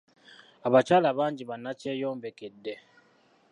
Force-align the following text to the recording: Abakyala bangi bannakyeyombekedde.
Abakyala 0.67 1.09
bangi 1.19 1.43
bannakyeyombekedde. 1.49 2.73